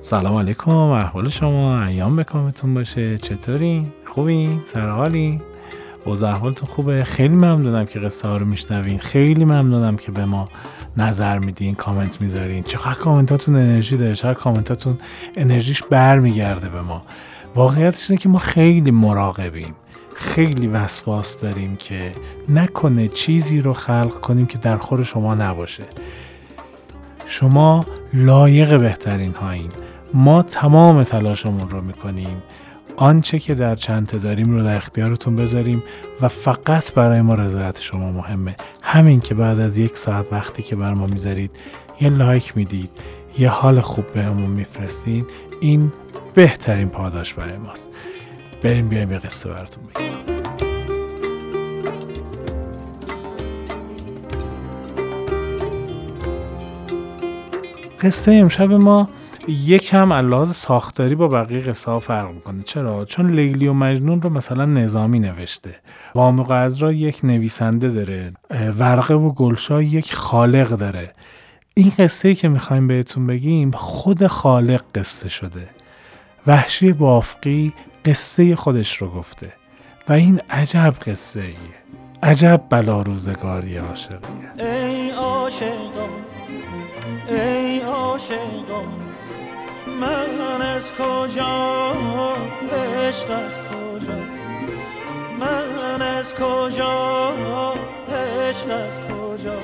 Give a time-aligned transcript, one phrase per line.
[0.00, 1.84] سلام علیکم احوال شما.
[1.84, 3.18] ایام بکامتون باشه.
[3.18, 5.40] چطورین خوبین سرحالین
[6.04, 8.98] اوضاع احوالتون خوبه؟ خیلی ممنونم که قصه ها رو میشنوین.
[8.98, 10.48] خیلی ممنونم که به ما
[10.96, 12.62] نظر میدین کامنت می‌ذارین.
[12.62, 14.98] چقدر کامنتاتون انرژی داره چقدر کامنتاتون
[15.36, 17.02] انرژیش برمیگرده به ما.
[17.54, 19.74] واقعیتش اینه که ما خیلی مراقبیم.
[20.14, 22.12] خیلی وسواس داریم که
[22.48, 25.84] نکنه چیزی رو خلق کنیم که در خور شما نباشه.
[27.30, 29.70] شما لایق بهترین هایین.
[30.14, 32.42] ما تمام تلاشمون رو می‌کنیم.
[32.96, 35.82] آنچه که در چنته داریم رو در اختیارتون بذاریم
[36.20, 38.56] و فقط برای ما رضایت شما مهمه.
[38.82, 41.50] همین که بعد از یک ساعت وقتی که بر ما می‌ذارید
[42.00, 42.90] یه لایک می‌دید
[43.38, 45.26] یه حال خوب بهمون میفرستین
[45.60, 45.92] این
[46.34, 47.90] بهترین پاداش برای ماست.
[48.62, 50.37] بریم بیایم یه قصه براتون بگیم.
[58.02, 59.08] قصه امشب ما
[59.48, 62.62] یکم لحاظ ساختاری با بقیه قصه ها فرق می‌کنه.
[62.62, 65.74] چرا؟ چون لیلی و مجنون رو مثلا نظامی نوشته.
[66.14, 68.32] وامق ازرا یک نویسنده داره.
[68.78, 71.12] ورقه و گلشا یک خالق داره.
[71.74, 75.68] این قصه ای که می‌خوایم بهتون بگیم خود خالق قصه شده.
[76.46, 77.72] وحشی بافقی
[78.04, 79.52] قصه خودش رو گفته.
[80.08, 81.56] و این عجب قصه ایه
[82.22, 84.18] عجب بلا روزگاری عاشقیه.
[84.58, 86.08] ای عاشقان
[87.28, 87.67] ای
[88.18, 89.00] عاشقان
[90.00, 91.92] من از کجا؟
[92.72, 94.16] عشق از کجا؟
[95.40, 97.74] من از کجا؟
[98.08, 99.58] عشق از کجا؟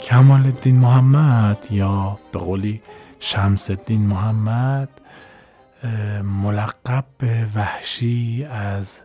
[0.00, 2.82] کمال الدین محمد یا به قولی
[3.20, 4.88] شمس الدین محمد
[6.42, 9.00] ملقب به وحشی از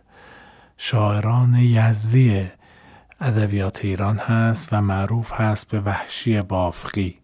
[0.78, 2.46] شاعران یزدی
[3.20, 7.18] ادبیات ایران هست و معروف هست به وحشی بافقی.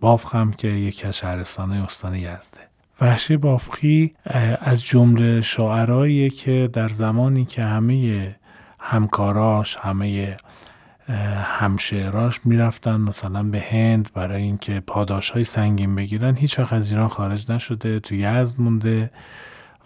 [0.00, 2.60] بافق هم که یکی از شهرستانهای استان یزده.
[3.00, 4.14] وحشی بافقی
[4.60, 8.36] از جمله شاعرایی که در زمانی که همه
[8.80, 10.36] همکاراش همه
[11.42, 17.52] همشعراش می‌رفتن مثلا به هند برای اینکه پاداش های سنگین بگیرن هیچ از ایران خارج
[17.52, 19.10] نشده تو یزد مونده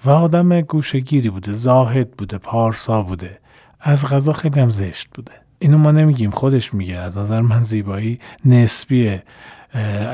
[0.05, 3.39] و آدم گوشگیری بوده زاهد بوده پارسا بوده.
[3.81, 5.33] از غذا خیلی هم زشت بوده.
[5.59, 6.97] اینو ما نمیگیم خودش میگه.
[6.97, 9.22] از نظر من زیبایی نسبیه.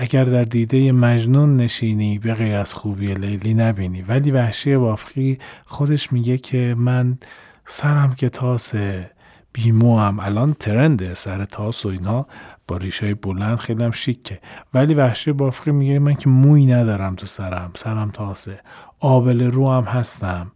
[0.01, 4.03] اگر در دیده مجنون نشینی به غیر از خوبی لیلی نبینی.
[4.03, 7.19] ولی وحشی بافقی خودش میگه که من
[7.67, 9.11] سرم که تاسه
[9.53, 12.27] بیمو هم الان ترنده سر تاس و اینا
[12.69, 14.41] با ریشه بلند خیلی هم شیکه.
[14.75, 17.71] ولی وحشی بافقی میگه من که موی ندارم تو سرم.
[17.77, 18.61] سرم تاسه.
[19.01, 20.53] آبل رو هم هستم.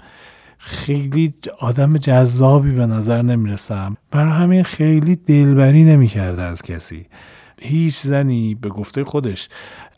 [0.58, 3.96] خیلی آدم جذابی به نظر نمی‌رسم.
[4.10, 7.06] برای همین خیلی دلبری نمی‌کرده از کسی.
[7.60, 9.48] هیچ زنی به گفته خودش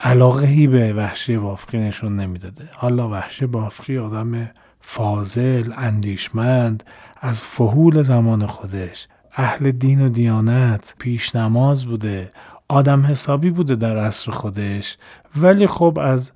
[0.00, 2.68] علاقه به وحشی بافقی نشون نمی‌داده.
[2.76, 4.50] حالا وحشی بافقی آدم
[4.80, 6.84] فاضل اندیشمند
[7.20, 9.08] از فهول زمان خودش.
[9.36, 12.32] اهل دین و دیانت پیش نماز بوده.
[12.70, 14.96] آدم حسابی بوده در عصر خودش
[15.36, 16.32] ولی خب از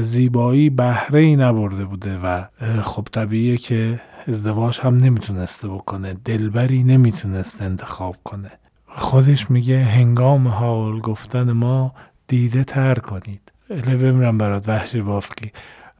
[0.00, 2.44] زیبایی بهره ای نبرده بوده و
[2.82, 8.50] خب طبیعیه که ازدواج هم نمی‌تونسته بکنه دلبری نمی‌تونسته انتخاب کنه.
[8.88, 11.94] خودش میگه هنگام حال گفتن ما
[12.26, 13.52] دیده تر کنید.
[13.70, 15.52] اله بمیرم برات وحشی بافقی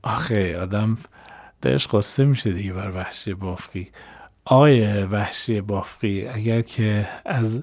[0.02, 0.98] آخه آدم
[1.62, 3.88] دلش قصه میشه دیگه بر وحشی بافقی
[4.44, 7.62] آقای وحشی بافقی اگر که از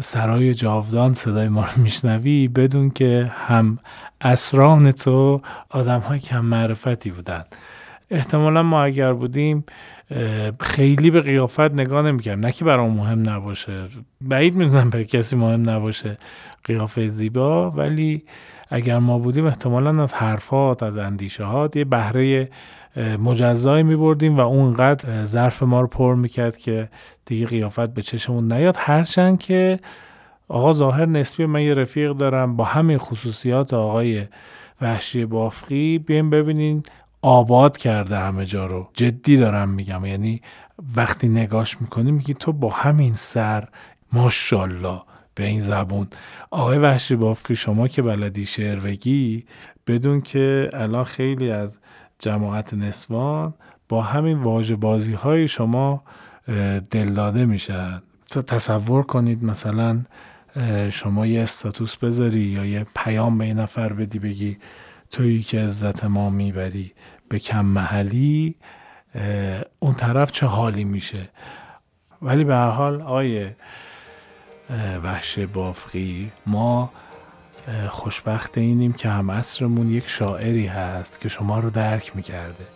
[0.00, 3.78] سرای جاودان صدای ما رو میشنوی بدون که هم
[4.20, 7.44] اسران تو آدم های کم معرفتی بودن.
[8.10, 9.64] احتمالا ما اگر بودیم
[10.60, 13.88] خیلی به قیافت نگاه نمی‌کردم نه که برام مهم نباشه.
[14.20, 16.18] بعید می‌دونم به کسی مهم نباشه
[16.64, 18.22] قیافه زیبا ولی
[18.70, 21.44] اگر ما بودیم احتمالا از حرفات از اندیشه
[21.74, 22.50] یه بهره
[22.96, 26.88] مجزایی می بردیم و اونقدر ظرف ما رو پر می‌کرد که
[27.24, 28.76] دیگه قیافت به چشمون نیاد.
[28.78, 29.80] هرچند که
[30.48, 34.26] آقا ظاهر نسبی من یه رفیق دارم با همین خصوصیات آقای
[34.80, 36.82] وحشی بافقی بیایم ببینین
[37.22, 38.88] آباد کرده همه جا رو.
[38.94, 40.04] جدی دارم میگم.
[40.04, 40.40] یعنی
[40.96, 43.68] وقتی نگاش می‌کنی میگی تو با همین سر
[44.12, 45.00] ماشاءالله
[45.34, 46.08] به این زبون.
[46.50, 49.44] آقای وحشی بافقی شما که بلدی شعر بگی
[49.86, 51.80] بدون که الان خیلی از
[52.18, 53.54] جماعت نسوان
[53.88, 56.02] با همین واژه بازی های شما
[56.90, 57.94] دلداده میشن.
[58.30, 60.04] تو تصور کنید مثلا
[60.90, 64.58] شما یه استاتوس بذاری یا یه پیام به این نفر بدی بگی
[65.10, 66.92] تویی که عزت ما می‌بری
[67.28, 68.54] به کم محلی
[69.78, 71.28] اون طرف چه حالی میشه؟
[72.22, 73.56] ولی به هر حال آیه
[75.02, 76.90] وحش بافقی ما
[77.90, 82.66] خوشبخت اینیم که هم عصرمون یک شاعری هست که شما رو درک می‌کرده.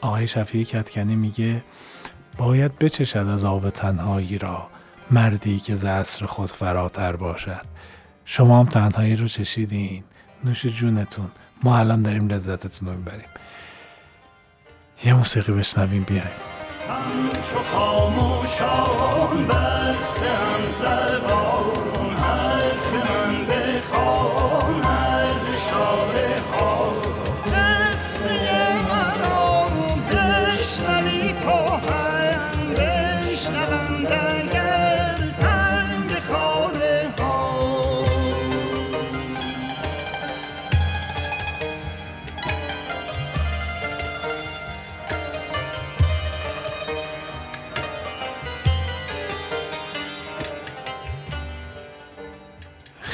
[0.00, 1.64] آقای شفیع کتکنی میگه
[2.36, 4.68] باید بچشد از آب تنهایی را
[5.10, 5.86] مردی که ز
[6.26, 7.64] خود فراتر باشد.
[8.24, 10.04] شما هم تنهایی رو چشیدین.
[10.44, 11.30] نوش جونتون.
[11.62, 13.28] ما الان داریم لذتتون رو می‌بریم.
[15.04, 16.24] یه موسیقی بشنویم بیایم.
[16.88, 21.87] همچو خاموشان بستم زبان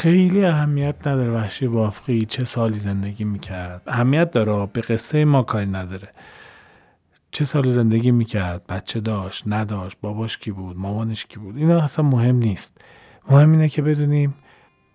[0.05, 3.83] خیلی اهمیت نداره وحشی بافقی چه سالی زندگی می‌کرد.
[3.87, 6.09] اهمیت داره به قصه ما کاری نداره.
[7.31, 12.05] چه سالی زندگی می‌کرد؟ بچه داشت نداشت باباش کی بود مامانش کی بود؟ اینا اصلا
[12.05, 12.81] مهم نیست.
[13.31, 14.35] مهم اینه که بدونیم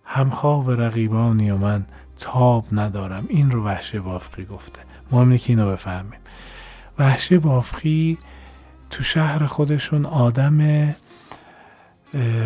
[0.04, 1.86] همخواه و رقیبانی و من
[2.18, 3.26] تاب ندارم.
[3.30, 4.82] این رو وحشی بافقی گفته.
[5.12, 6.20] مهم اینه که اینو بفهمیم.
[7.00, 8.18] وحشی بافقی
[8.90, 10.94] تو شهر خودشون آدم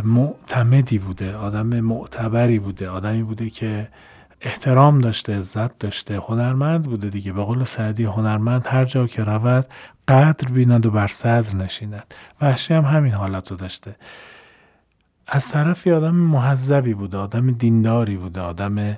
[0.04, 3.88] معتمدی بوده آدم معتبری بوده آدمی بوده که
[4.42, 7.33] احترام داشته عزت داشته هنرمند بوده دیگه.
[7.33, 9.65] به قول سعدی هنرمند هر جا که رود
[10.07, 12.13] قدر بیند و بر صدر نشیند.
[12.42, 13.95] وحشی هم همین حالت رو داشته.
[15.27, 18.98] از طرفی آدم محذبی بوده آدم دینداری بوده آدم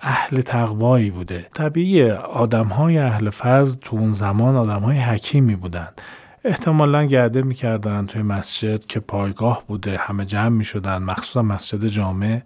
[0.00, 1.46] اهل تقوایی بوده.
[1.54, 6.00] طبیعی آدم های اهل فضل تو اون زمان آدم های حکیمی بودند.
[6.44, 9.96] احتمالا گرده می‌کردن توی مسجد که پایگاه بوده.
[9.98, 12.42] همه جمع می‌شدن مخصوصا مسجد جامع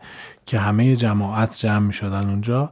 [0.46, 2.70] که همه جماعت جمع می‌شدن اونجا.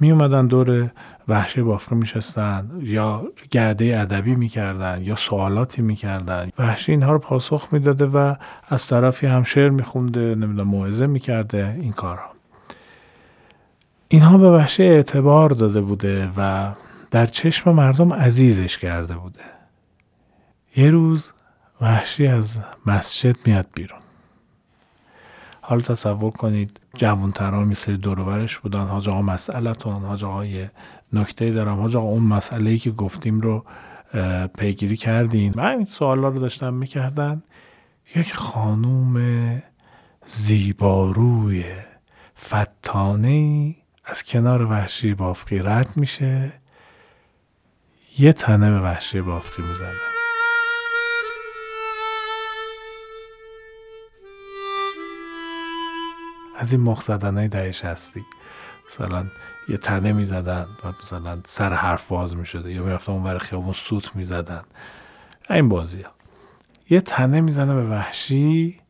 [0.00, 0.90] می اومدن دور
[1.28, 6.50] وحشی بافقه میشستن یا گرده ادبی می‌کردن یا سوالاتی می‌کردن.
[6.58, 8.34] وحشی اینها رو پاسخ می‌داده و
[8.68, 12.30] از طرفی هم شعر میخونده نمی‌دونم موعظه می‌کرده این کارها
[14.08, 16.72] اینها به وحشی اعتبار داده بوده و
[17.10, 19.40] در چشم مردم عزیزش کرده بوده.
[20.76, 21.32] یه روز
[21.80, 24.00] وحشی از مسجد میاد بیرون.
[25.60, 30.44] حالا تصور کنید جوانتران می سری دورورش بودن حاج آقا مسئلتون حاج آقا
[31.12, 31.80] نکته دارم.
[31.80, 33.64] حاج آقا اون مسئله که گفتیم رو
[34.58, 37.42] پیگیری کردین؟ و این سوالا رو داشتن می‌کردن
[38.16, 39.62] یک خانوم
[40.26, 41.64] زیباروی
[42.44, 43.74] فتانه
[44.04, 46.52] از کنار وحشی بافقی رد میشه.
[48.18, 50.19] یه تنه به وحشی بافقی می‌زنه.
[56.60, 58.20] از این مخ زدن های دهش هستی
[58.86, 59.24] مثلا
[59.68, 64.16] یه تنه می‌زدن و مثلا سر حرف باز می‌شده یا می‌رفتن اون ور خیابون سوت
[64.16, 64.62] می‌زدن.
[65.50, 66.10] این بازی ها
[66.90, 68.80] یه تنه می‌زنه به وحشی.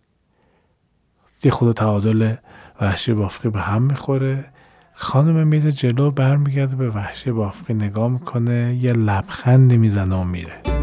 [1.45, 2.35] یه خود تعادل
[2.81, 4.45] وحشی بافقی به هم می‌خوره.
[4.93, 10.80] خانم میره جلو برمیگرده به وحشی بافقی نگاه می‌کنه یه لبخندی می‌زنه و میره.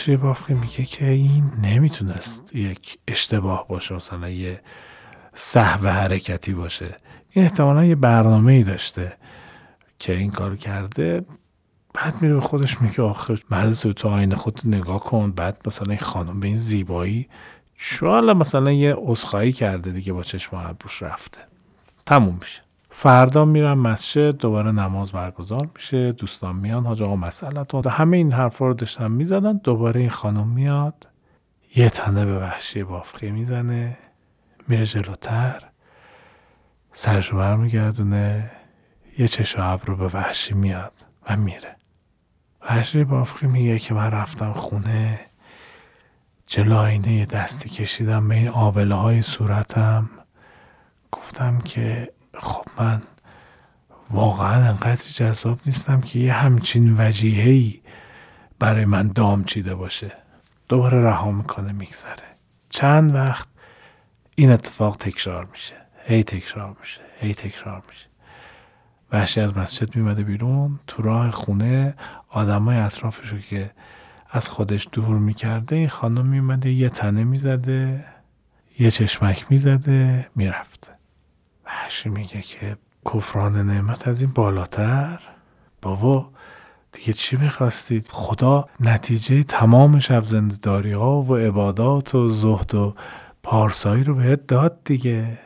[0.00, 4.60] وحشی بافقی میگه که این نمی‌تونست یک اشتباه باشه مثلا یه
[5.34, 6.96] صحو حرکتی باشه.
[7.30, 9.12] این احتمالا یه برنامه ای داشته
[9.98, 11.24] که این کار کرده.
[11.94, 15.30] بعد میره به خودش میگه آخه مرد تو آینه خود نگاه کن.
[15.30, 17.28] بعد مثلا این خانم به این زیبایی
[17.76, 21.40] شوالا مثلا یه اسخایی کرده دیگه با چشم ابروش رفته.
[22.06, 22.62] تموم میشه.
[22.90, 28.66] فردا میرم مسجد دوباره نماز برگزار میشه دوستان میان حاج آقا مسئلتون همه این حرفا
[28.66, 31.08] رو داشتن می‌زدن دوباره این خانم میاد
[31.76, 33.98] یه تنه به وحشی بافقی می‌زنه
[34.68, 35.62] میره جلوتر
[36.92, 38.50] سرشو برمیگردونه
[39.18, 40.92] یه چش و به وحشی میاد
[41.28, 41.76] و میره.
[42.62, 45.20] وحشی بافقی میگه که من رفتم خونه
[46.46, 50.10] جلو آینه یه دستی کشیدم به این آبله های صورتم.
[51.12, 53.02] گفتم که خب من
[54.10, 57.82] واقعا انقدر جذاب نیستم که یه همچین وجیهی
[58.58, 60.12] برای من دام چیده باشه.
[60.68, 62.24] دوباره رها می‌کنه میگذره.
[62.70, 63.48] چند وقت
[64.34, 65.74] این اتفاق تکرار میشه.
[66.04, 68.06] هی تکرار میشه هی تکرار میشه.
[69.12, 71.94] وحشی از مسجد میمده بیرون تو راه خونه
[72.28, 73.70] آدمای اطرافشو که
[74.30, 78.04] از خودش دور می‌کرده این خانم میمده یه تنه می‌زده
[78.78, 80.99] یه چشمک می‌زده می‌رفته.
[81.70, 85.20] وحشی میگه که کفران نعمت از این بالاتر؟
[85.82, 86.30] بابا
[86.92, 92.94] دیگه چی می‌خواستید؟ خدا نتیجه تمام شب زندداری ها و عبادات و زهد و
[93.42, 95.38] پارسایی رو بهت داد دیگه.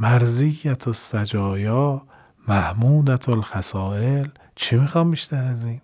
[0.00, 2.02] مرزیت و سجایا
[2.48, 5.80] محمودت الخسائل چی می‌خوام بیشتر از این؟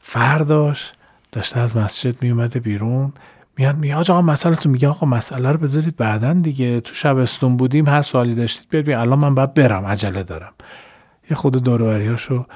[0.00, 0.92] فرداش
[1.32, 3.12] داشته از مسجد میومده بیرون
[3.58, 7.88] میاد میگه آقا مسئله تو میگه آقا مسئله رو بذارید بعدا دیگه تو شبستون بودیم
[7.88, 10.52] هر سوالی داشتید بیاد الان من باید برم عجله دارم.
[11.30, 12.46] یه خود دوروریاشو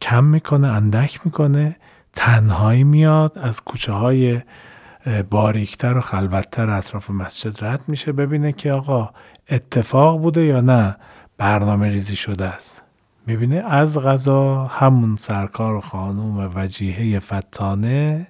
[0.00, 1.76] کم می‌کنه اندک می‌کنه
[2.12, 4.40] تنهایی میاد از کوچه های
[5.30, 9.10] باریکتر و خلوتتر اطراف مسجد رد میشه ببینه که آقا
[9.50, 10.96] اتفاق بوده یا نه
[11.38, 12.82] برنامه ریزی شده است.
[13.26, 18.26] می‌بینه از غذا همون سرکار و خانوم وجیهه فتانه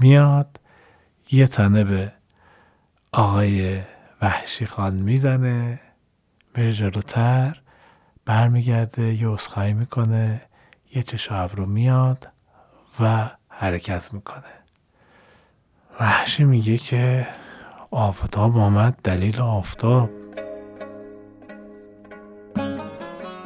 [0.00, 0.60] میاد
[1.32, 2.12] یه تنه به
[3.12, 3.80] آقای
[4.22, 5.80] وحشی خان می‌زنه
[6.56, 7.60] میره جلوتر
[8.24, 10.42] برمیگرده یه اسخایی می‌کنه
[10.94, 12.28] یه چشم رو میاد
[13.00, 14.42] و حرکت می‌کنه.
[16.00, 17.26] وحشی میگه که
[17.90, 20.10] آفتاب آمد دلیل آفتاب.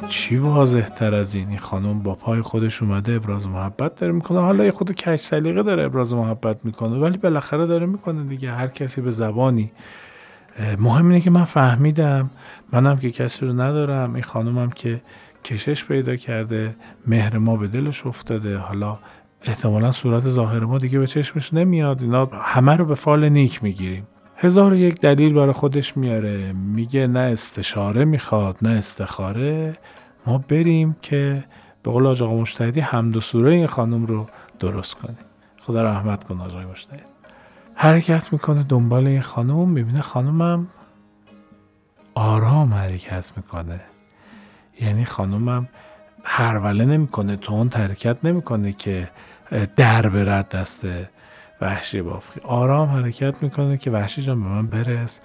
[0.09, 4.39] چی واضح تر از این؟ خانم با پای خودش اومده ابراز محبت داره می‌کنه.
[4.39, 8.51] حالا یه خود کش سلیقه داره ابراز محبت می‌کنه ولی بالاخره داره می‌کنه دیگه.
[8.51, 9.71] هر کسی به زبانی.
[10.79, 12.29] مهم اینه که من فهمیدم.
[12.71, 14.13] منم که کسی رو ندارم.
[14.13, 15.01] این خانومم که
[15.43, 16.75] کشش پیدا کرده
[17.07, 18.57] مهر ما به دلش افتاده.
[18.57, 18.97] حالا
[19.41, 22.01] احتمالا صورت ظاهر ما دیگه به چشمش نمیاد.
[22.01, 24.07] اینا همه رو به فال نیک می‌گیریم.
[24.43, 26.53] هزار یک دلیل برای خودش میاره.
[26.53, 29.77] میگه نه استشاره می‌خواد نه استخاره.
[30.25, 31.43] ما بریم که
[31.83, 34.27] به قول آقا مشتهدی حمد و سوره این خانم رو
[34.59, 35.17] درست کنیم.
[35.61, 37.05] خدا رحمت کن آقای مشتهد
[37.75, 40.67] حرکت می‌کنه دنبال این خانم می‌بینه خانمم
[42.15, 43.81] آرام حرکت می‌کنه.
[44.81, 45.67] یعنی خانمم
[46.23, 49.09] هروله نمی‌کنه تون حرکت نمی‌کنه که
[49.75, 50.85] در برد دست
[51.63, 55.19] وحشی بافقی آرام حرکت می‌کنه که وحشی جان به من برس.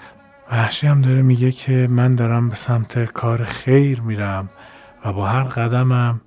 [0.50, 4.48] وحشی هم داره میگه که من دارم به سمت کار خیر میرم
[5.04, 6.20] و با هر قدمم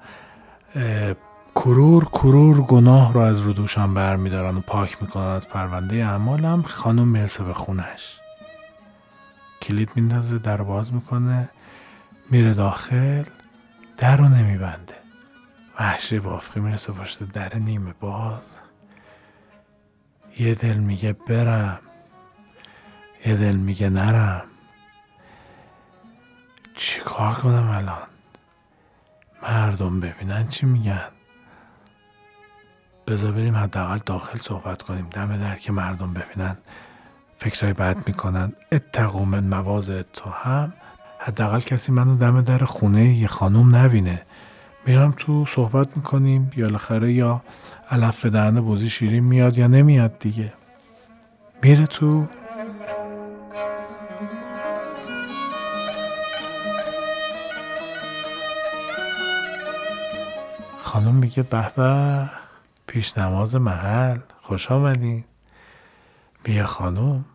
[1.55, 6.61] کرور کرور گناه رو از رو دوشم برمیدارن و پاک می‌کنن از پرونده اعمالم.
[6.61, 8.19] خانم می‌رسه به خونش.
[9.61, 11.49] کلید میندازه در باز می‌کنه
[12.29, 13.23] میره داخل
[13.97, 14.93] در رو نمیبنده.
[15.79, 18.59] وحشی بافقی می‌رسه پشت در نیمه باز.
[20.41, 21.79] یه دل میگه برم
[23.25, 24.43] یه دل میگه نرم.
[26.75, 28.07] چیکار کنم الان؟
[29.43, 31.07] مردم ببینن چی میگن.
[33.07, 35.09] بذار بریم حداقل داخل صحبت کنیم.
[35.11, 36.57] دم در که مردم ببینن
[37.37, 38.53] فکرهای بد می‌کنن.
[38.71, 39.65] اتقو من
[40.13, 40.73] تو هم.
[41.19, 44.21] حداقل کسی منو دم در خونه یه خانم نبینه.
[44.85, 47.41] میرم تو صحبت می‌کنیم یا بالاخره یا
[47.91, 50.53] علف دهن بوزی شیرین میاد یا نمیاد دیگه.
[51.63, 52.27] میره تو.
[60.79, 62.29] خانم میگه به به
[62.87, 65.23] پیش نماز محل خوش آمدین.
[66.43, 67.25] بیا خانم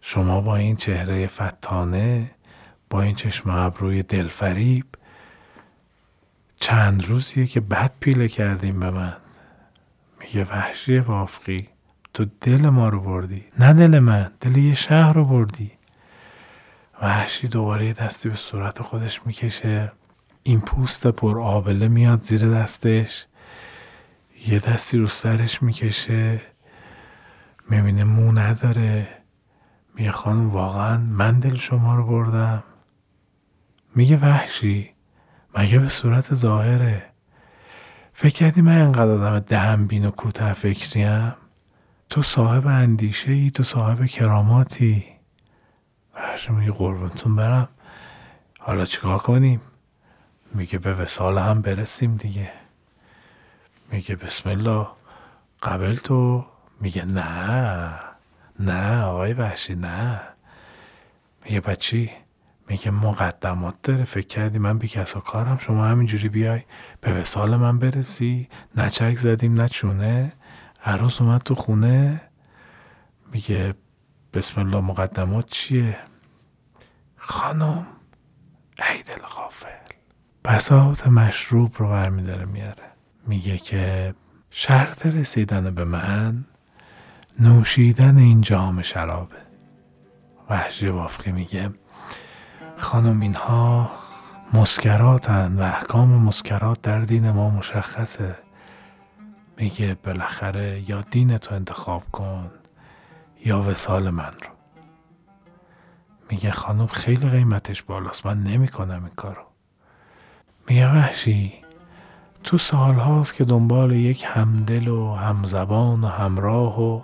[0.00, 2.30] شما با این چهره فتانه
[2.90, 4.86] با این چشم ابروی دلفریب
[6.60, 9.16] چند روزیه که بد پیله کردیم به من.
[10.20, 11.68] میگه وحشی وافقی.
[12.14, 13.44] تو دل ما رو بردی.
[13.58, 15.72] نه دل من دل یه شهر رو بردی.
[17.02, 19.92] وحشی دوباره دستی به صورت خودش می‌کشه.
[20.42, 23.26] این پوست پر آبله میاد زیر دستش.
[24.48, 26.40] یه دستی رو سرش می‌کشه.
[27.70, 29.08] می‌بینه مو نداره.
[29.94, 32.64] میگه خانم واقعا من دل شما رو بردم.
[33.94, 34.95] میگه وحشی
[35.56, 37.06] مگه به صورت ظاهره؟
[38.12, 41.34] فکر کردی من انقدر آدم دهم بین و کوته فکریم؟
[42.10, 45.04] تو صاحب اندیشه ای تو صاحب کراماتی.
[46.14, 47.68] وحشی میگه قربونتون برم.
[48.58, 49.60] حالا چیکار کنیم؟
[50.54, 52.52] میگه به وسال هم برسیم دیگه.
[53.92, 54.86] میگه بسم الله.
[55.62, 56.46] قبل تو؟
[56.80, 57.94] میگه نه.
[58.60, 60.20] نه آقای وحشی نه.
[61.44, 62.10] میگه بچی
[62.68, 66.60] میگه مقدمات داره فکر کردی من بی کس و کارم شما همینجوری بیای
[67.00, 68.48] به وسال من برسی.
[68.76, 70.32] نه چک زدیم نه چونه.
[70.84, 72.20] عروس اومد تو خونه.
[73.32, 73.74] میگه
[74.32, 75.98] بسم الله مقدمات چیه؟
[77.16, 77.86] خانم
[78.78, 79.68] ای دل غافل
[80.44, 82.84] بساط مشروب رو برمیداره میاره.
[83.26, 84.14] میگه که
[84.50, 86.44] شرط رسیدن به من
[87.40, 89.36] نوشیدن این جام شرابه.
[90.50, 91.70] وحشی بافقی میگه.
[92.76, 93.90] خانم اینها
[94.52, 98.38] مسکراتن و احکام مسکرات در دین ما مشخصه.
[99.56, 102.50] میگه بالاخره یا دین تو انتخاب کن
[103.44, 104.50] یا وسال من رو.
[106.30, 109.42] میگه خانم خیلی قیمتش بالاست من نمی‌کنم این کارو.
[110.68, 111.52] میگه وحشی
[112.44, 117.02] تو سال هاست که دنبال یک همدل و همزبان و همراه و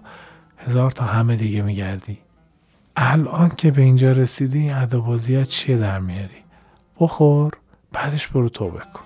[0.58, 2.18] هزار تا همه دیگه میگردی.
[2.96, 6.44] الان که به اینجا رسیدی این عدابازی چیه در میاری؟
[7.00, 7.52] بخور
[7.92, 9.04] بعدش برو توبه کن.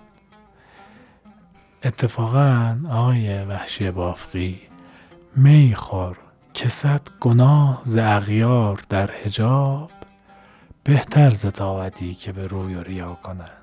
[1.85, 4.61] اتفاقا آقای وحشی بافقی
[5.37, 6.16] می خور
[6.55, 9.90] کسد گناه ز اغیار در حجاب
[10.85, 13.62] بهتر ز طاعتی که به روی و ریا کنند.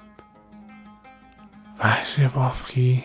[1.80, 3.04] وحشی بافقی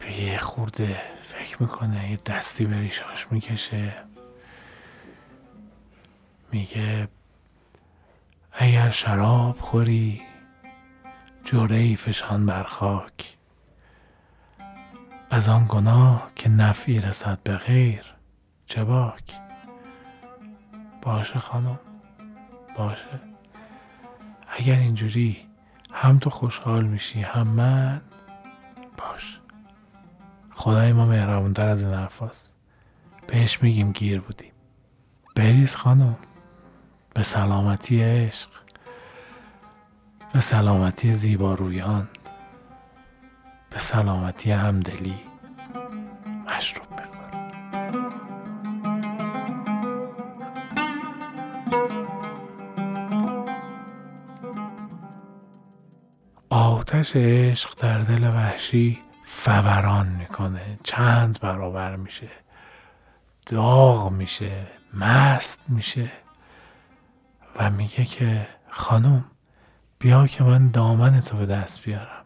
[0.00, 4.11] به یه خورده فکر می‌کنه یه دستی به ریشاش می‌کشه.
[6.52, 7.08] میگه
[8.52, 10.22] اگر شراب خوری
[11.44, 13.36] جوره فشان بر خاک.
[15.30, 18.14] از آن گناه که نفعی رسد به غیر
[18.66, 19.40] چه باک
[21.02, 21.78] باشه خانم
[22.78, 23.20] باشه.
[24.48, 25.48] اگر اینجوری
[25.92, 28.02] هم تو خوشحال میشی هم من
[28.98, 29.40] باش
[30.50, 32.54] خدای ما مهربونتر از این حرفاست.
[33.26, 34.52] بهش میگیم گیر بودیم.
[35.34, 36.16] بریز خانم.
[37.14, 38.48] به سلامتی عشق
[40.32, 42.08] به سلامتی زیبارویان
[43.70, 45.20] به سلامتی همدلی
[46.48, 46.92] مشروب
[56.92, 60.78] آتش عشق در دل وحشی فوران می‌کنه.
[60.84, 62.30] چند برابر میشه.
[63.46, 64.66] داغ میشه.
[64.94, 66.10] مست میشه.
[67.56, 69.24] و میگه که خانم
[69.98, 72.24] بیا که من دامن تو به دست بیارم.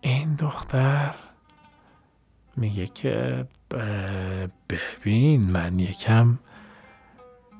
[0.00, 1.14] این دختر
[2.56, 3.46] میگه که
[4.68, 6.38] ببین من یکم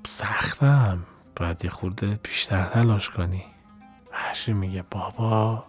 [0.07, 1.03] سختم
[1.37, 3.45] باید یه خورده بیشتر تلاش کنی.
[4.13, 5.65] وحشی میگه بابا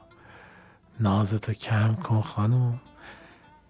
[1.00, 2.82] نازتو کم کن خانم.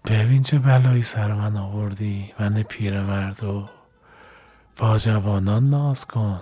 [0.05, 3.69] ببین چه بلایی سر من آوردی من پیرمرد و
[4.77, 6.41] با جوانان ناز کن.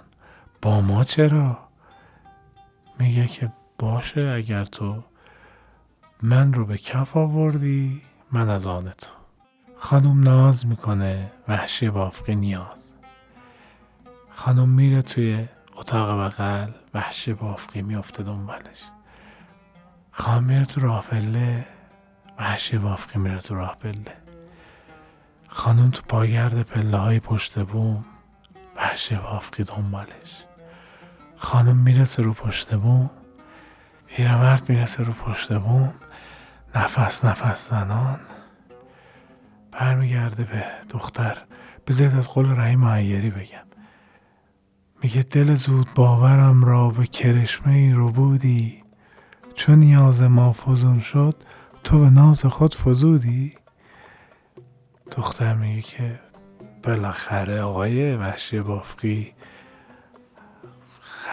[0.63, 1.57] با ما چرا؟
[2.99, 5.03] میگه که باشه اگر تو
[6.21, 9.11] من رو به کف آوردی من از آن تو.
[9.77, 12.93] خانم ناز می‌کنه وحشی بافقی نیاز.
[14.29, 18.83] خانم میره توی اتاق بغل وحشی بافقی میفته دنبالش.
[20.11, 21.65] خانم میره تو راه پله
[22.39, 24.17] وحشی بافقی میره تو راه پله.
[25.47, 28.05] خانم تو پاگرد پله های پشت بوم
[28.75, 30.45] وحشی بافقی دنبالش.
[31.43, 33.09] خانم می‌رسه رو پشت بوم.
[34.07, 35.93] پیرمرد می‌رسه رو پشت بوم.
[36.75, 38.19] نفس نفس زنان.
[39.71, 41.37] برمیگرده به دختر.
[41.87, 43.65] بذارید از قول رحیم معیری بگم.
[45.03, 48.83] میگه دل زود باورم را به کرشمه ای رو بودی.
[49.55, 51.43] چون نیاز ما فزون شد
[51.83, 53.53] تو به ناز خود فزودی.
[55.11, 56.19] دختر میگه که
[56.83, 59.33] بالاخره آقای وحشی بافقی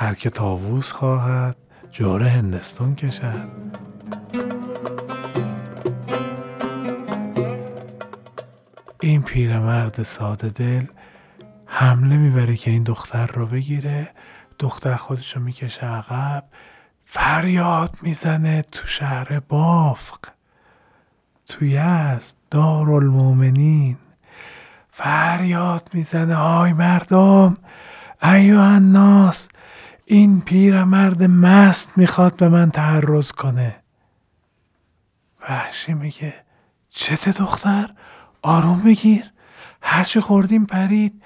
[0.01, 1.57] هر که تاووز خواهد
[1.91, 3.49] جوره هندستون کشد.
[9.01, 10.87] این پیرمرد ساده دل
[11.67, 14.11] حمله می‌بره که این دختر رو بگیره.
[14.59, 16.45] دختر خودش رو می‌کشه عقب.
[17.05, 20.19] فریاد می‌زنه تو شهر بافق.
[21.47, 23.97] توی است دارالمومنین
[24.93, 27.57] فریاد می‌زنه آی مردم
[28.23, 29.49] ایو الناس
[30.13, 33.77] این پیرمرد مست می‌خواد به من تعرض کنه.
[35.49, 36.35] وحشی میگه
[36.89, 37.91] چته دختر؟
[38.43, 39.25] آروم بگیر.
[39.83, 41.23] هرچی خوردیم پرید.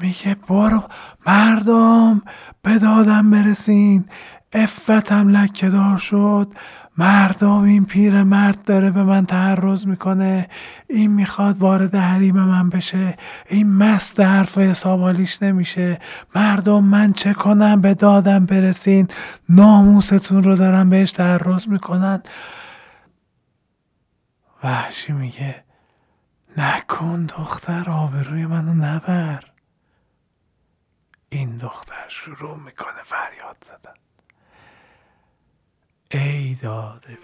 [0.00, 0.82] میگه برو.
[1.26, 2.22] مردم
[2.62, 4.04] به دادم برسین.
[4.52, 6.54] افتم لکه دار شد.
[6.98, 10.48] مردم این پیر مرد داره به من تعرض می‌کنه.
[10.88, 13.16] این می‌خواد وارد حریم من بشه.
[13.48, 15.98] این مست حرف حسابالیش نمیشه.
[16.34, 19.08] مردم من چه کنم؟ به دادم برسین.
[19.48, 22.22] ناموستون رو دارم بهش تعرض می‌کنن.
[24.64, 25.64] وحشی میگه
[26.56, 29.44] نکن دختر آبروی منو نبر.
[31.28, 34.07] این دختر شروع می‌کنه فریاد زدن.
[36.10, 37.18] ای داد بیداد.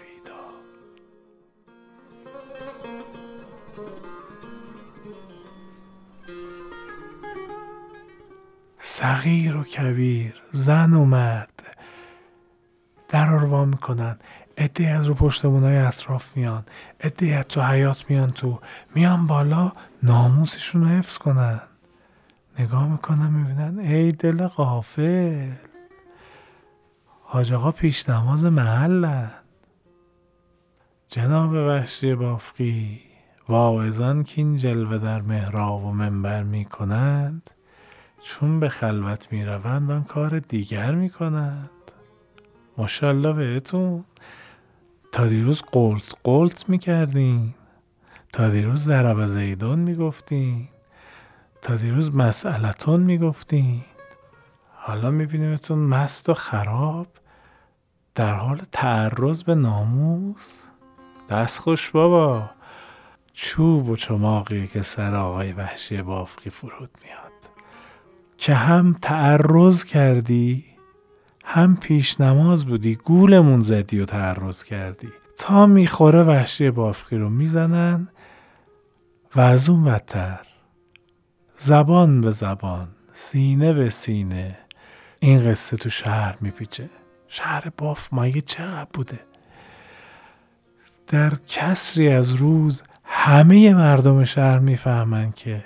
[8.79, 11.77] صغیر و کبیر زن و مرد
[13.09, 14.19] در رو وا می‌کنن.
[14.57, 16.63] عده از رو پشتمونای اطراف میان.
[17.01, 18.59] عده از تو حیات میان تو.
[18.95, 19.71] میان بالا
[20.03, 21.61] ناموسشون رو حفظ کنن.
[22.59, 25.51] نگاه می‌کنن می‌بینن ای دل غافل.
[27.35, 29.31] حاج آقا پیش نماز محلن
[31.07, 33.01] جناب وحشی بافقی
[33.49, 37.49] واعظان که این جلوه در محراب و منبر می کنند
[38.23, 41.69] چون به خلوت می روند آن کار دیگر می کنند.
[42.77, 44.03] ماشاءالله بهتون.
[45.11, 47.53] تا دیروز قلت قلت می کردین.
[48.33, 50.67] تا دیروز ضرب زیدون می گفتین.
[51.61, 53.81] تا دیروز مسئلتون می گفتین.
[54.73, 57.07] حالا می بینیمتون مست و خراب.
[58.15, 60.63] در حال تعرض به ناموس.
[61.29, 62.49] دست خوش بابا.
[63.33, 67.31] چوب و چماقی که سر آقای وحشی بافقی فرود میاد.
[68.37, 70.65] که هم تعرض کردی
[71.45, 75.09] هم پیش نماز بودی گولمون زدی و تعرض کردی.
[75.37, 78.07] تا می‌خوره وحشی بافقی رو می‌زنن
[79.35, 80.47] و از اون بدتر
[81.57, 84.57] زبان به زبان سینه به سینه
[85.19, 86.89] این قصه تو شهر میپیچه.
[87.37, 89.19] شهر باف مایه چقدر بوده؟
[91.07, 95.65] در کسری از روز همه مردم شهر می‌فهمند که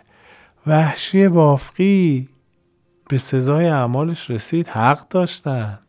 [0.68, 2.30] وحشی بافقی
[3.10, 5.80] به سزای اعمالش رسید حق داشتن.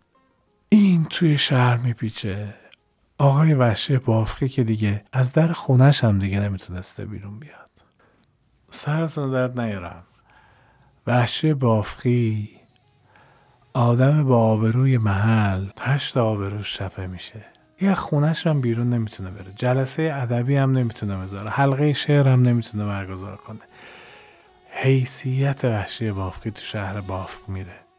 [0.69, 2.55] این توی شهر میپیچه.
[3.19, 7.71] آقای وحشی بافقی که دیگه از در خونش هم دیگه نمی‌تونسته بیرون بیاد.
[8.71, 10.03] سرتون درد نیارم
[11.07, 12.60] وحشی بافقی
[13.75, 17.45] آدم با آبروی محل هشت آبروش شپه میشه.
[17.81, 19.53] یه خونش هم بیرون نمی‌تونه بره.
[19.57, 21.51] جلسه ادبی هم نمی‌تونه بذاره.
[21.51, 23.59] حلقه شعر هم نمی‌تونه برگزار کنه.
[24.71, 27.90] حیثیت وحشی بافقی تو شهر بافق میره.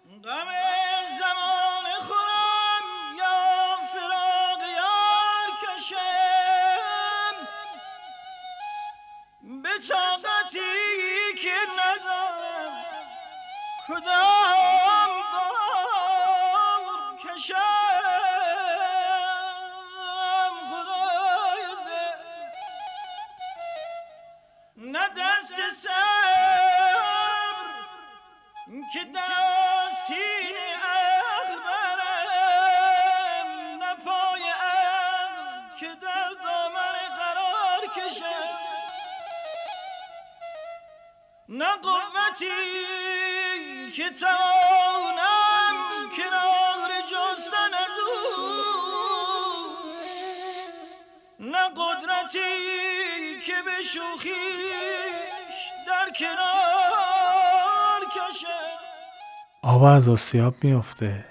[60.11, 61.25] آسیاب میفته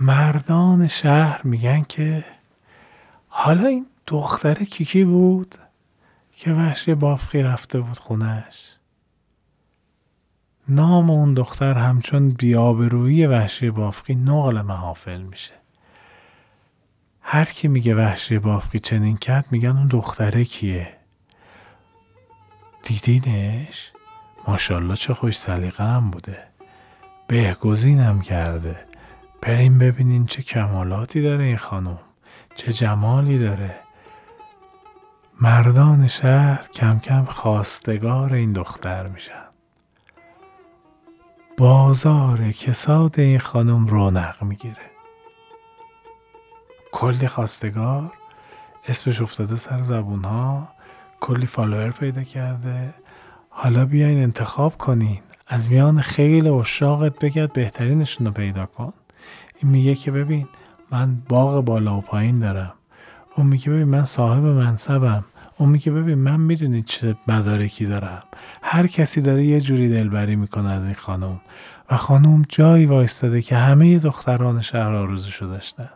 [0.00, 2.24] مردان شهر میگن که
[3.28, 5.54] حالا این دختره کیکی بود
[6.32, 8.68] که وحشی بافقی رفته بود خونش
[10.68, 15.54] نام اون دختر همچون بیابرویی وحشی بافقی نقل محافل میشه.
[17.20, 20.96] هر کی میگه وحشی بافقی چنین کرد میگن اون دختره کیه؟
[22.82, 23.92] دیدینش؟
[24.48, 26.47] ماشاءالله چه خوش سلیقه هم بوده.
[27.28, 28.76] بهگزینم کرده.
[29.42, 31.98] بریم ببینین چه کمالاتی داره این خانم.
[32.54, 33.74] چه جمالی داره.
[35.40, 39.44] مردان شهر کم کم خواستگار این دختر میشن.
[41.56, 44.90] بازار کساد این خانم رونق می‌گیره.
[46.92, 48.12] کلی خواستگار
[48.88, 50.68] اسمش افتاده سر زبون ها
[51.20, 52.94] کلی فالوور پیدا کرده.
[53.50, 55.20] حالا بیاین انتخاب کنین.
[55.48, 58.92] از میان خیلی اشاقت بگرد بهترینشون رو پیدا کن.
[59.62, 60.48] این میگه که ببین
[60.90, 62.72] من باغ بالا و پایین دارم.
[63.36, 65.24] اون میگه ببین من صاحب منصبم.
[65.58, 68.22] اون میگه ببین من می‌دونی چه مدارکی دارم.
[68.62, 71.40] هر کسی داره یه جوری دلبری می‌کنه از این خانم.
[71.90, 75.90] و خانم جایی وایستاده که همه دختران شهر آرزوشو داشتن.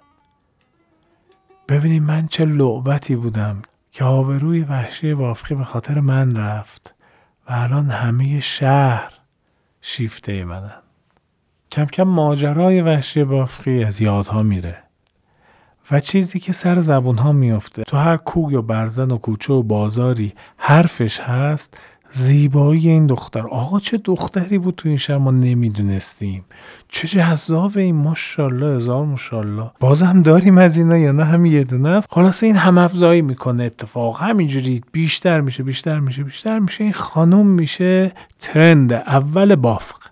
[1.68, 6.94] ببینید من چه لعبتی بودم که آبروی وحشی بافقی به خاطر من رفت.
[7.48, 9.12] و الان همه شهر
[9.82, 10.82] شیفته منن
[11.70, 14.82] کم کم ماجرای وحشی بافقی از یادها میره
[15.90, 19.62] و چیزی که سر زبون ها میفته تو هر کوی و برزن و کوچه و
[19.62, 21.80] بازاری حرفش هست
[22.14, 23.46] زیبایی این دختر.
[23.46, 26.44] آقا چه دختری بود تو این شهر ما نمی‌دونستیم.
[26.88, 29.70] چه جذاب این ماشاءالله هزار ماشاءالله.
[29.80, 32.08] باز هم داریم از اینا یا نه؟ هم یه دونه است.
[32.10, 34.22] خلاص این هم افزایی می‌کنه اتفاق.
[34.22, 36.84] همینجوری بیشتر میشه بیشتر میشه بیشتر میشه.
[36.84, 40.02] این خانم میشه ترند اول بافق.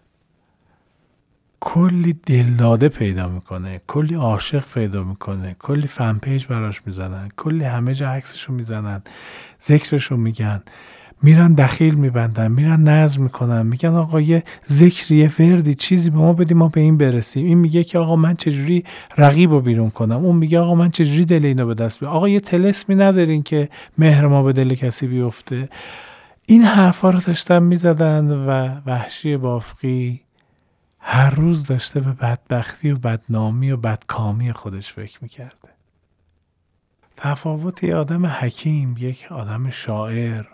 [1.61, 7.95] کلی دلداده پیدا می‌کنه کلی عاشق پیدا می‌کنه کلی فن پیج براش می‌زنن کلی همه
[7.95, 9.03] جا عکسشو می‌زنن
[9.63, 10.63] ذکرشو میگن.
[11.23, 16.33] میرن دخیل میبندن میرن نظر می‌کنن میگن آقا یه ذکری یه وردی چیزی به ما
[16.33, 17.47] بدیم ما به این برسیم.
[17.47, 18.85] این میگه که آقا من چجوری
[19.19, 22.29] رقیب رو بیرون کنم؟ اون میگه آقا من چجوری دل اینو به دست بیارم؟ آقا
[22.29, 25.69] یه تلسمی ندارین که مهر ما به دل کسی بیفته.
[26.47, 30.21] این حرفا رو داشتن می‌زدن و وحشی بافقی
[30.99, 35.69] هر روز داشته به بدبختی و بدنامی و بدکامی خودش فکر می‌کرده.
[37.17, 40.45] تفاوت یه آدم حکیم یک آدم شاعر.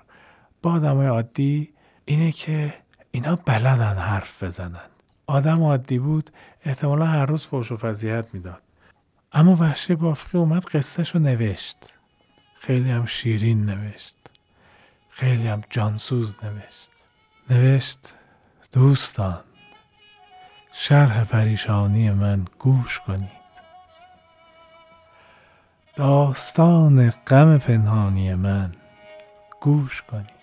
[0.68, 1.74] آدم عادی
[2.04, 2.74] اینه که
[3.10, 4.90] اینا بلدن حرف بزنن.
[5.26, 6.30] آدم عادی بود
[6.64, 8.62] احتمالا هر روز فوش و فضیحت می‌داد.
[9.32, 11.76] اما وحشی بافقی اومد قصهش رو نوشت.
[12.60, 14.16] خیلی هم شیرین نوشت.
[15.10, 16.90] خیلی هم جانسوز نوشت.
[17.50, 17.98] نوشت
[18.72, 19.40] دوستان
[20.72, 23.46] شرح پریشانی من گوش کنید.
[25.96, 28.72] داستان غم پنهانی من
[29.60, 30.35] گوش کنید.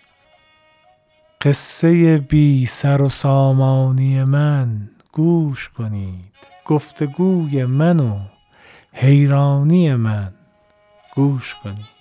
[1.43, 6.33] قصه بی سر و سامانی من گوش کنید.
[6.65, 8.19] گفتگوی من و
[8.93, 10.33] حیرانی من
[11.15, 11.93] گوش کنید.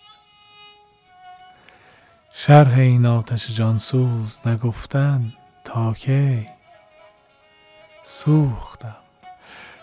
[2.33, 5.33] شرح این آتش جانسوز نگفتن
[5.65, 6.47] تا کی؟
[8.03, 8.97] سوختم.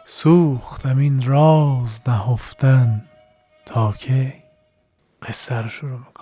[0.06, 3.06] سوختم این راز نهفتن
[3.66, 4.34] تا کی؟
[5.22, 6.19] قصه رو شروع می‌کنه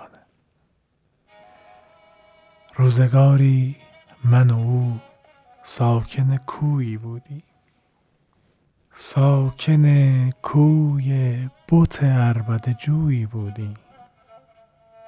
[2.78, 3.76] روزگاری
[4.24, 5.00] من و او
[5.64, 7.44] ساکن کویی بودی
[9.00, 11.38] ساکن کوی
[11.70, 13.74] بت عربد جویی بودیم.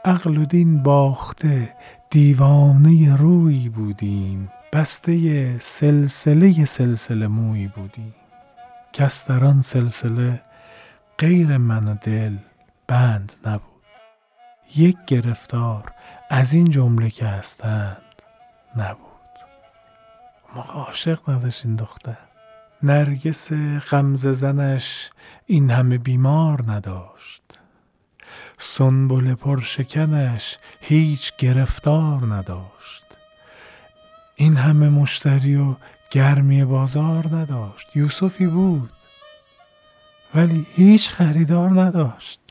[0.06, 1.76] عقل و دین باخته
[2.10, 4.52] دیوانه روی بودیم.
[4.74, 8.16] بسته سلسله سلسله مویی بودیم.
[8.94, 10.42] کس در آن سلسله
[11.18, 12.38] غیر من و دل
[12.88, 13.84] بند نبود.
[14.76, 15.92] یک گرفتار
[16.30, 17.98] از این جمله که هستند
[18.76, 19.10] نبود.
[20.56, 22.18] ما عاشق نداشت این دختر.
[22.84, 23.54] نرگس
[23.92, 25.10] غمزه زنش
[25.46, 27.60] این همه بیمار نداشت.
[28.58, 33.06] سنبل پرشکنش هیچ گرفتار نداشت.
[34.36, 35.76] این همه مشتری و
[36.12, 37.96] گرمی بازار نداشت.
[37.96, 38.92] یوسفی بود
[40.36, 42.49] ولی هیچ خریدار نداشت.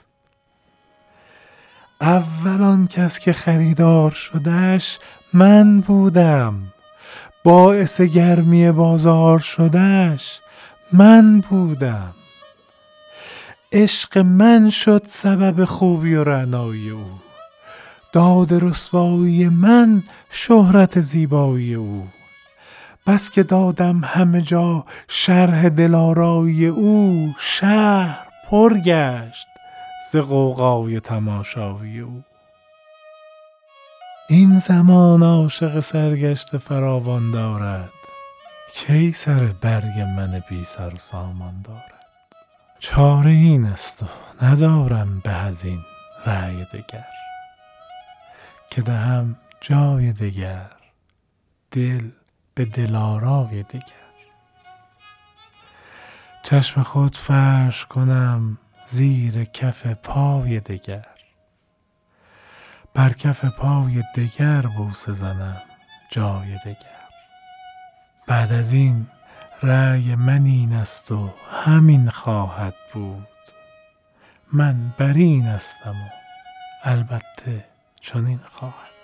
[2.00, 4.98] اول آن کس که خریدار شدش
[5.32, 6.54] من بودم.
[7.44, 10.40] باعث گرمی بازار شدش
[10.92, 12.14] من بودم.
[13.72, 17.06] عشق من شد سبب خوبی و رعنایی او.
[18.12, 22.08] داد رسوایی من شهرت زیبایی او.
[23.06, 28.18] بس که دادم همه جا شرح دلارایی او شهر
[28.50, 29.57] پر گشت.
[30.12, 32.24] ز غوغای تماشایی او.
[34.28, 37.90] این زمان عاشق سرگشت فراوان دارد.
[38.74, 42.06] کی سر برگ من بی سر و سامان دارد؟
[42.78, 44.06] چاره این است و
[44.42, 45.80] ندارم به از این
[46.26, 47.08] رأی دگر.
[48.70, 50.70] که دهم جای دگر
[51.70, 52.08] دل
[52.54, 53.82] به دلارای دگر.
[56.42, 58.58] چشم خود فرش کنم
[58.90, 61.06] زیر کف پای دگر.
[62.94, 65.62] بر کف پای دگر بوسه زنم
[66.10, 66.98] جای دگر.
[68.26, 69.06] بعد از این
[69.62, 73.28] رأی من این است و همین خواهد بود.
[74.52, 76.08] من بر این هستم و
[76.82, 77.64] البته
[78.00, 78.97] چنین خواهد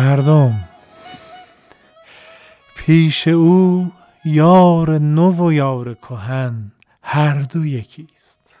[0.00, 0.68] مردم.
[2.76, 3.92] پیش او
[4.24, 8.56] یار نو و یار کهن هر دو یکیست.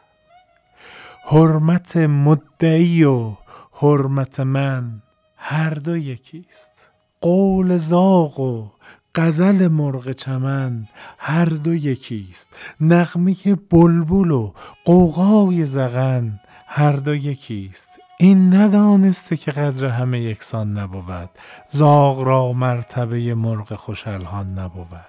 [1.24, 3.32] حرمت مدعی و
[3.72, 5.02] حرمت من
[5.36, 6.90] هر دو یکیست.
[7.20, 8.70] قول زاغ و
[9.14, 12.50] غزل مرغ چمن هر دو یکیست.
[12.80, 13.34] نغمه
[13.70, 14.52] بلبل و
[14.84, 17.90] قوقای زغن هر دو یکیست.
[18.22, 21.30] این ندانسته که قدر همه یکسان نبود.
[21.68, 25.06] زاغ را مرتبه مرغ خوشالهان نبود.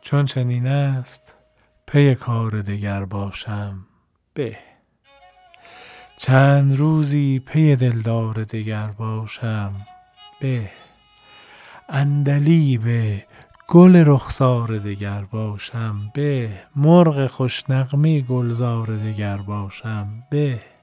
[0.00, 1.34] چون چنین است
[1.86, 3.86] پی کار دگر باشم.
[4.34, 4.58] به.
[6.16, 9.72] چند روزی پی دلدار دگر باشم.
[10.40, 10.70] به.
[12.84, 13.26] به
[13.68, 16.10] گل رخسار دگر باشم.
[16.14, 16.50] به.
[16.76, 20.22] مرغ خوش نغمه گلزار دگر باشم.
[20.30, 20.73] به.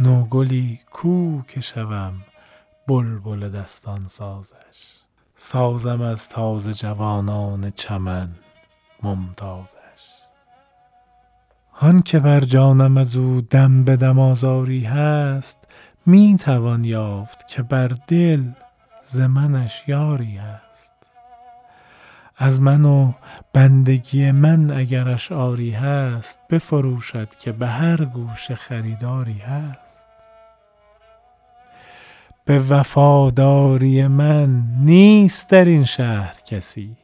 [0.00, 2.12] نوگلی کو که شوم
[2.88, 4.98] بلبل دستان سازش.
[5.34, 8.28] سازم از تازه جوانان چمن
[9.02, 9.76] ممتازش.
[11.80, 15.58] آن که بر جانم از او دم به دم آزاری هست
[16.06, 18.44] می توان یافت که بر دل
[19.02, 20.69] ز منش یاری هست.
[22.42, 23.12] از من و
[23.52, 30.08] بندگی من اگرش آری هست بفروشد که به هر گوشه خریداری هست.
[32.44, 36.96] به وفاداری من نیست در این شهر کسی.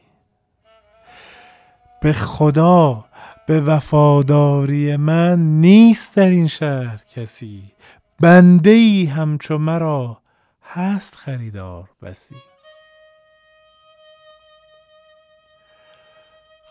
[2.01, 3.05] به خدا
[3.47, 7.63] به وفاداری من نیست در این شهر کسی.
[8.19, 10.21] بنده ای همچو مرا
[10.63, 12.35] هست خریدار بسی.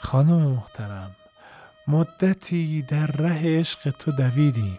[0.07, 1.17] خانم محترم
[1.89, 4.79] مدتی در ره عشق تو دویدیم.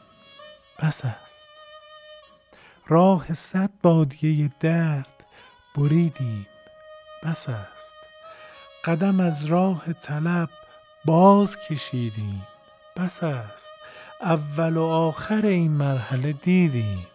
[0.80, 1.50] بس است.
[2.88, 5.26] راه صد بادیه درد
[5.76, 6.48] بریدیم.
[7.24, 7.94] بس است.
[8.86, 10.50] قدم از راه طلب
[11.06, 12.48] باز کشیدیم.
[12.96, 13.72] بس است.
[14.22, 17.08] اول و آخر این مرحله دیدیم.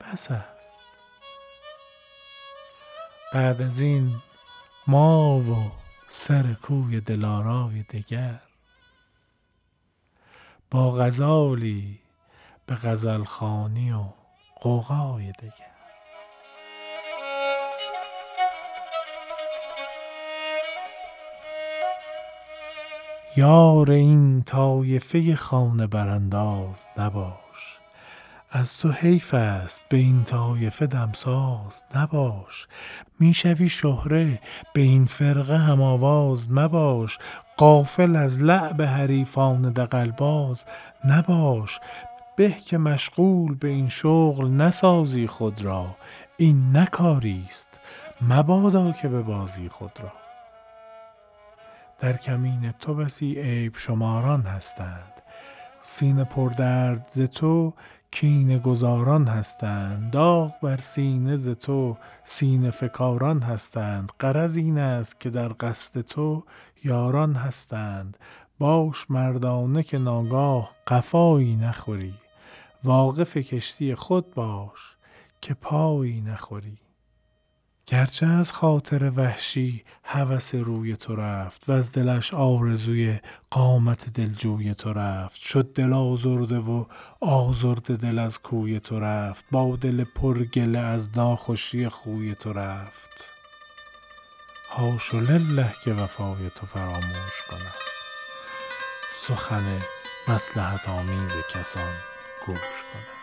[0.00, 0.82] بس است.
[3.34, 4.16] بعد از این
[4.86, 8.40] ما و سر کوی دلارای دگر.
[10.70, 12.00] با غزالی
[12.66, 14.04] به غزلخانی و
[14.60, 15.52] قوقای دگر.
[23.36, 27.47] یار این طایفه خانه برانداز نباش.
[28.50, 32.68] از تو حیف است به این طایفه دمساز نباش.
[33.20, 34.40] می‌شوی شهره
[34.72, 37.18] به این فرقه هم آواز مباش.
[37.58, 40.64] غافل از لعب حریفان دغلباز
[41.04, 41.80] نباش.
[42.36, 45.96] به که مشغول به این شغل نسازی خود را.
[46.36, 47.80] این نه کاری است
[48.20, 50.12] مبادا که به بازی خود را.
[52.00, 55.12] در کمین تو بسی عیب شماران هستند.
[55.82, 57.74] سینه پردرد ز تو
[58.10, 60.10] کینه گذاران هستند.
[60.10, 64.10] داغ بر سینه ز تو سینه فکاران هستند.
[64.20, 66.44] غرض این است که در قصد تو
[66.84, 68.16] یاران هستند.
[68.58, 72.14] باش مردانه که ناگاه قفایی نخوری.
[72.84, 74.96] واقف کشتی خود باش
[75.40, 76.78] که پایی نخوری.
[77.90, 83.18] گرچه از خاطر وحشی هوس روی تو رفت و از دلش آرزوی
[83.50, 85.40] قامت دلجوی تو رفت.
[85.40, 86.84] شد دل آزرده و
[87.20, 89.44] آزرده دل از کوی تو رفت.
[89.50, 93.30] با دل پرگله از ناخوشی خوی تو رفت.
[94.70, 97.74] هاش لله که وفای تو فراموش کند.
[99.12, 99.80] سخن
[100.28, 101.94] مصلحت آمیز کسان
[102.46, 103.17] گوش کند.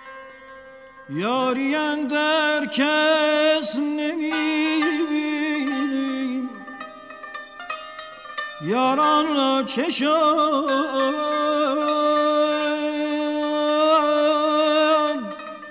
[1.10, 1.76] یاری
[2.08, 4.36] در کس نمی‌بینیم
[8.62, 9.90] یاران را چه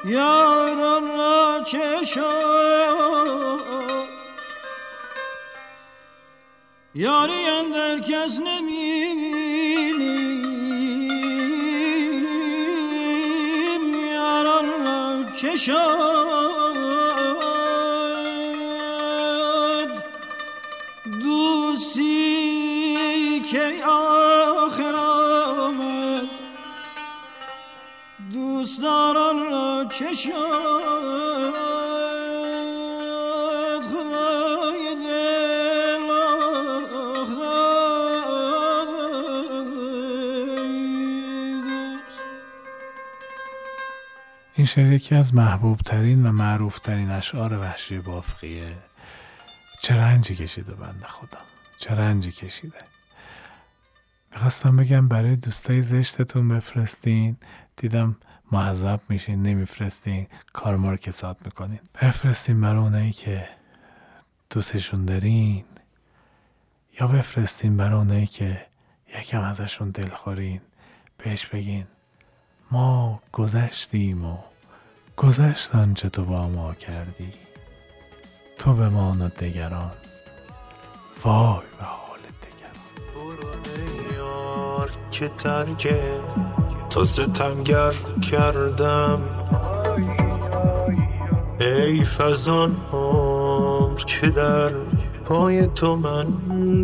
[0.04, 2.24] یاران را چه شد
[6.94, 8.00] یاری در
[15.44, 15.74] شد
[21.22, 26.28] دوستی که آخر آمد
[28.32, 30.14] دوستداران را چه
[44.74, 48.76] شعر یکی از محبوب ترین و معروف ترین اشعار وحشی بافقیه.
[49.80, 51.38] چه رنجی کشیده بنده خدا؟
[51.78, 52.78] چه رنجی کشیده؟
[54.32, 57.36] می‌خواستم بگم برای دوستای زشتتون بفرستین.
[57.76, 58.16] دیدم
[58.52, 60.26] معذب میشین نمیفرستین.
[60.52, 61.80] کار ما رو کسات می‌کنین.
[62.02, 63.48] بفرستین برای اونایی که
[64.50, 65.64] دوستشون دارین.
[67.00, 68.66] یا بفرستین برای اونایی که
[69.18, 70.60] یکم ازشون دلخورین.
[71.18, 71.86] بهش بگین
[72.70, 74.38] ما گذشتیم و
[75.16, 77.32] گذشت آنچه تو با ما کردی؟
[78.58, 79.92] تو به مان و دگران.
[81.24, 82.74] وای به حال دگران.
[85.10, 85.94] که ترک
[86.90, 87.92] تو ستمگر
[88.30, 89.22] کردم.
[91.60, 94.72] ای فزان عمر که در
[95.24, 96.26] پای تو من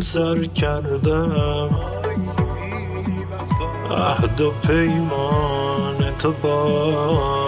[0.01, 1.69] سر کردم.
[3.91, 7.40] عهد و پیمان تو با ما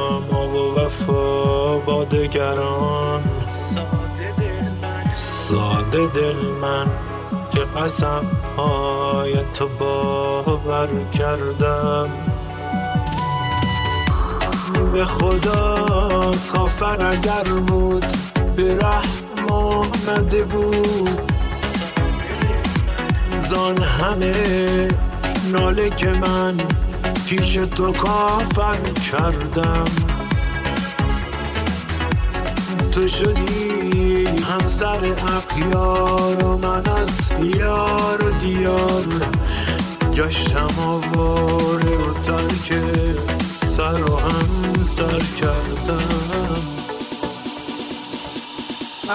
[2.04, 3.24] وفا با دگران
[5.14, 6.88] ساده دل من
[7.52, 8.26] که قسم
[8.58, 12.10] های تو باور کردم.
[14.94, 18.06] به خدا کافر اگر بود
[18.56, 21.32] به رحم آمده بود.
[23.38, 24.88] زان همه
[25.52, 26.58] ناله که من
[27.28, 28.78] پیش تو کافر
[29.12, 30.03] کردم.
[32.94, 39.08] تو شدی همسر اقیار و من از یار و دیار.
[40.14, 42.74] گشتم آواره و ترک
[43.78, 46.64] سر و هم سر کردم.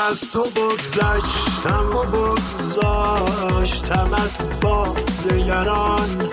[0.09, 3.41] از تو بگذشتم و بگذاشتمت
[4.61, 4.95] با
[5.29, 6.29] دیگران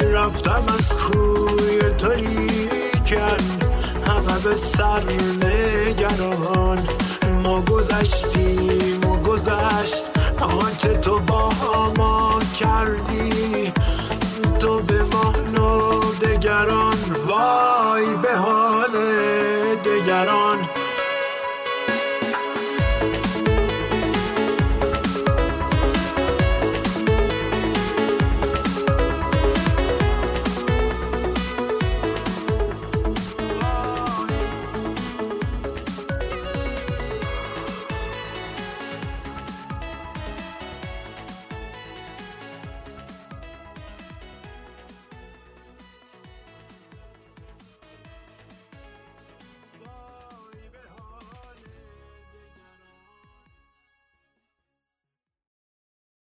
[0.00, 3.67] رفتم از کوی تو لیکن
[4.08, 5.04] عقب سر
[5.44, 6.78] نگران.
[7.42, 10.04] ما گذشتیم و گذشت.
[10.40, 11.50] آنچه تو با
[11.96, 13.72] ما کردی
[14.58, 16.96] تو به ما نو دگران.
[17.28, 18.16] وای